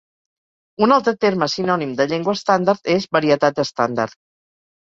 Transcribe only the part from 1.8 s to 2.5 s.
de llengua